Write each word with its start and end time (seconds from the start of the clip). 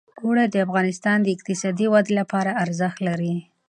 اوړي 0.23 0.45
د 0.49 0.55
افغانستان 0.65 1.17
د 1.21 1.27
اقتصادي 1.35 1.85
ودې 1.93 2.13
لپاره 2.19 2.57
ارزښت 2.63 2.99
لري. 3.07 3.33